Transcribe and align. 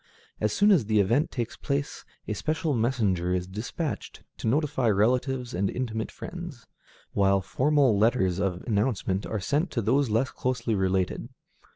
As 0.39 0.51
soon 0.51 0.71
as 0.71 0.85
the 0.85 0.99
event 0.99 1.29
takes 1.29 1.55
place, 1.55 2.03
a 2.27 2.33
special 2.33 2.73
messenger 2.73 3.35
is 3.35 3.45
dispatched 3.45 4.23
to 4.37 4.47
notify 4.47 4.89
relatives 4.89 5.53
and 5.53 5.69
intimate 5.69 6.11
friends, 6.11 6.65
while 7.11 7.39
formal 7.39 7.95
letters 7.95 8.39
of 8.39 8.63
announcement 8.65 9.27
are 9.27 9.39
sent 9.39 9.69
to 9.69 9.81
those 9.83 10.09
less 10.09 10.31
closely 10.31 10.73
related. 10.73 11.29